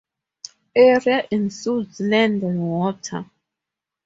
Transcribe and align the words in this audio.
Area 0.75 1.27
includes 1.29 1.99
land 1.99 2.41
and 2.41 2.59
water. 2.59 3.29